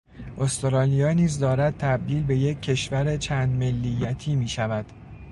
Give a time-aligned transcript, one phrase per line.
[0.37, 4.85] استرالیا نیز دارد تبدیل به یک کشور چند ملیتی میشود.